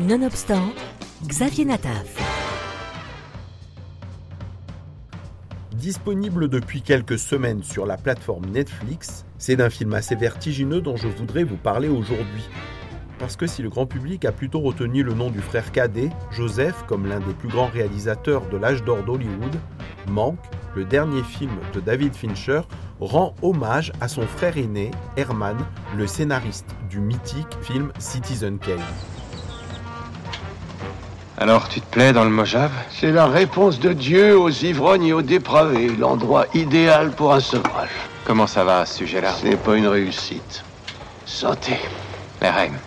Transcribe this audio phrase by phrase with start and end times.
[0.00, 0.72] Nonobstant,
[1.24, 2.16] Xavier Nataf.
[5.70, 11.06] Disponible depuis quelques semaines sur la plateforme Netflix, c'est d'un film assez vertigineux dont je
[11.06, 12.42] voudrais vous parler aujourd'hui.
[13.20, 16.84] Parce que si le grand public a plutôt retenu le nom du frère cadet, Joseph,
[16.88, 19.56] comme l'un des plus grands réalisateurs de l'âge d'or d'Hollywood,
[20.08, 22.62] Manque, le dernier film de David Fincher,
[22.98, 25.56] rend hommage à son frère aîné, Herman,
[25.96, 28.80] le scénariste du mythique film Citizen Kane.
[31.36, 35.12] Alors, tu te plais dans le Mojave C'est la réponse de Dieu aux ivrognes et
[35.12, 37.90] aux dépravés, l'endroit idéal pour un sevrage.
[38.24, 40.64] Comment ça va à ce sujet-là Ce n'est pas une réussite.
[41.26, 41.72] Santé.
[42.40, 42.78] Les règles.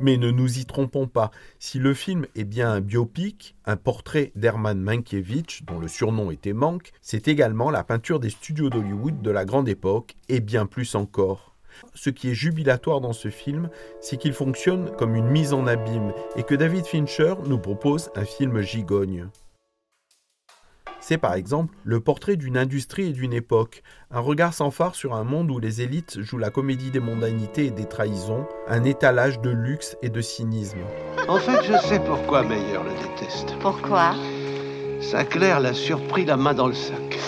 [0.00, 4.32] Mais ne nous y trompons pas, si le film est bien un biopic, un portrait
[4.34, 9.30] d'Herman Mankiewicz, dont le surnom était Mank, c'est également la peinture des studios d'Hollywood de
[9.30, 11.51] la grande époque, et bien plus encore.
[11.94, 13.68] Ce qui est jubilatoire dans ce film,
[14.00, 18.24] c'est qu'il fonctionne comme une mise en abîme et que David Fincher nous propose un
[18.24, 19.28] film gigogne.
[21.02, 25.14] C'est par exemple le portrait d'une industrie et d'une époque, un regard sans phare sur
[25.14, 29.40] un monde où les élites jouent la comédie des mondanités et des trahisons, un étalage
[29.40, 30.78] de luxe et de cynisme.
[31.26, 33.56] En fait, je sais pourquoi Meyer le déteste.
[33.60, 34.14] Pourquoi?
[35.00, 37.18] Sinclair l'a surpris la main dans le sac.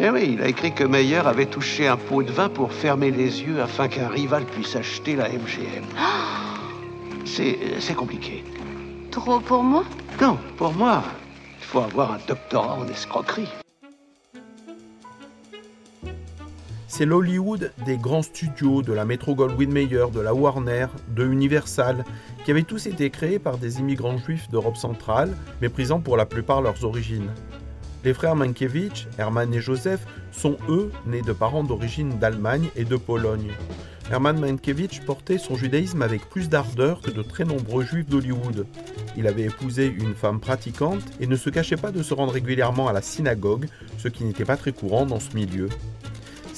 [0.00, 3.10] Eh oui, il a écrit que Meyer avait touché un pot de vin pour fermer
[3.10, 5.84] les yeux afin qu'un rival puisse acheter la MGM.
[7.24, 8.44] C'est compliqué.
[9.10, 9.82] Trop pour moi?
[10.20, 11.02] Non, pour moi,
[11.58, 13.48] il faut avoir un doctorat en escroquerie.
[16.86, 22.04] C'est l'Hollywood des grands studios, de la Metro Goldwyn Mayer, de la Warner, de Universal,
[22.44, 26.62] qui avaient tous été créés par des immigrants juifs d'Europe centrale, méprisant pour la plupart
[26.62, 27.30] leurs origines.
[28.08, 32.96] Les frères Mankiewicz, Hermann et Joseph, sont eux nés de parents d'origine d'Allemagne et de
[32.96, 33.50] Pologne.
[34.10, 38.66] Hermann Mankiewicz portait son judaïsme avec plus d'ardeur que de très nombreux juifs d'Hollywood.
[39.18, 42.88] Il avait épousé une femme pratiquante et ne se cachait pas de se rendre régulièrement
[42.88, 43.66] à la synagogue,
[43.98, 45.68] ce qui n'était pas très courant dans ce milieu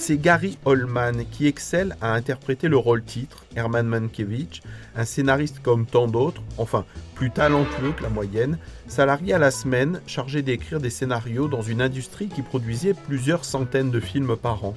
[0.00, 4.62] c'est Gary Oldman qui excelle à interpréter le rôle titre, Herman Mankiewicz,
[4.96, 10.00] un scénariste comme tant d'autres, enfin plus talentueux que la moyenne, salarié à la semaine,
[10.06, 14.74] chargé d'écrire des scénarios dans une industrie qui produisait plusieurs centaines de films par an.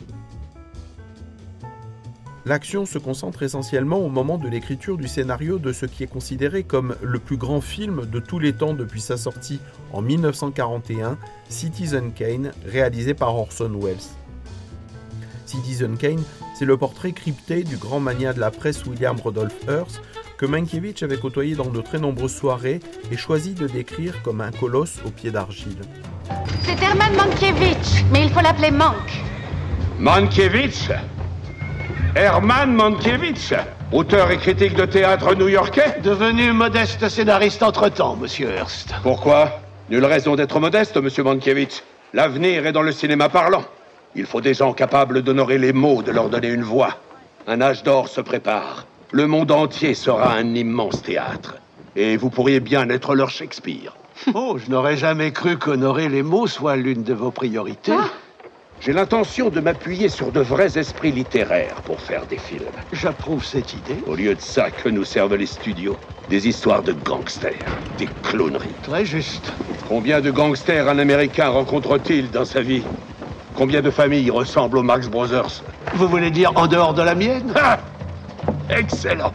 [2.46, 6.64] L'action se concentre essentiellement au moment de l'écriture du scénario de ce qui est considéré
[6.64, 9.62] comme le plus grand film de tous les temps depuis sa sortie
[9.94, 11.18] en 1941,
[11.48, 14.23] Citizen Kane, réalisé par Orson Welles.
[15.54, 16.24] Citizen Kane,
[16.56, 20.02] c'est le portrait crypté du grand mania de la presse William Rudolph Hearst
[20.36, 22.80] que Mankiewicz avait côtoyé dans de très nombreuses soirées
[23.12, 25.78] et choisi de décrire comme un colosse au pied d'argile.
[26.64, 28.96] C'est Herman Mankiewicz, mais il faut l'appeler Mank.
[30.00, 30.90] Mankiewicz
[32.16, 33.54] Herman Mankiewicz
[33.92, 38.96] Auteur et critique de théâtre new-yorkais Devenu modeste scénariste entre-temps, monsieur Hearst.
[39.04, 39.60] Pourquoi?
[39.92, 41.84] Nulle raison d'être modeste, monsieur Mankiewicz.
[42.14, 43.64] L'avenir est dans le cinéma parlant.
[44.16, 47.00] Il faut des gens capables d'honorer les mots, de leur donner une voix.
[47.48, 48.86] Un âge d'or se prépare.
[49.12, 51.56] Le monde entier sera un immense théâtre.
[51.96, 53.96] Et vous pourriez bien être leur Shakespeare.
[54.36, 57.94] Oh, je n'aurais jamais cru qu'honorer les mots soit l'une de vos priorités.
[57.98, 58.10] Ah.
[58.80, 62.84] J'ai l'intention de m'appuyer sur de vrais esprits littéraires pour faire des films.
[62.92, 64.04] J'approuve cette idée.
[64.06, 65.98] Au lieu de ça, que nous servent les studios
[66.30, 68.76] Des histoires de gangsters, des clowneries.
[68.84, 69.52] Très juste.
[69.88, 72.84] Combien de gangsters un Américain rencontre-t-il dans sa vie?
[73.56, 75.64] Combien de familles ressemblent aux Marx Brothers
[75.96, 77.54] Vous voulez dire en dehors de la mienne
[78.70, 79.34] Excellent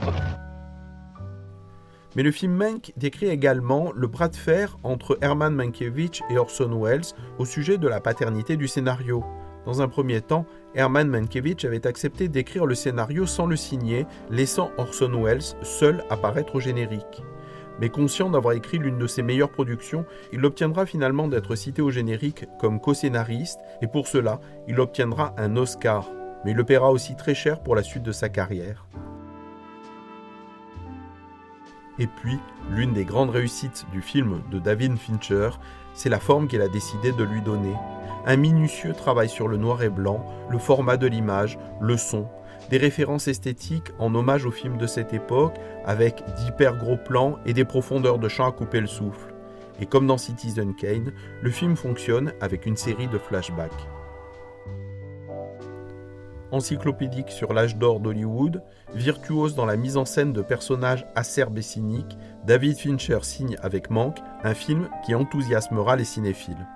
[2.17, 6.71] mais le film Mank décrit également le bras de fer entre Herman Mankiewicz et Orson
[6.83, 9.23] Welles au sujet de la paternité du scénario.
[9.67, 14.73] Dans un premier temps, Herman Mankiewicz avait accepté d'écrire le scénario sans le signer, laissant
[14.79, 17.23] Orson Welles seul apparaître au générique
[17.81, 21.91] mais conscient d'avoir écrit l'une de ses meilleures productions, il obtiendra finalement d'être cité au
[21.91, 26.11] générique comme co-scénariste, et pour cela, il obtiendra un Oscar,
[26.44, 28.87] mais il le paiera aussi très cher pour la suite de sa carrière.
[31.99, 32.38] Et puis,
[32.70, 35.50] l'une des grandes réussites du film de David Fincher,
[35.94, 37.75] c'est la forme qu'il a décidé de lui donner.
[38.25, 42.29] Un minutieux travail sur le noir et blanc, le format de l'image, le son,
[42.70, 47.53] des références esthétiques en hommage aux films de cette époque, avec d'hyper gros plans et
[47.53, 49.35] des profondeurs de champ à couper le souffle.
[49.81, 53.88] Et comme dans Citizen Kane, le film fonctionne avec une série de flashbacks.
[56.50, 58.62] Encyclopédique sur l'âge d'or d'Hollywood,
[58.94, 62.17] virtuose dans la mise en scène de personnages acerbes et cyniques,
[62.47, 66.67] David Fincher signe avec Manque un film qui enthousiasmera les cinéphiles.